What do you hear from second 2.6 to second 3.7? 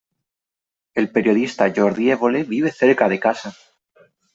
cerca de casa.